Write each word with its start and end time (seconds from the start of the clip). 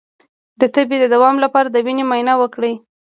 د 0.59 0.61
تبې 0.73 0.97
د 1.01 1.05
دوام 1.13 1.35
لپاره 1.43 1.67
د 1.71 1.77
وینې 1.85 2.03
معاینه 2.09 2.33
وکړئ 2.41 2.73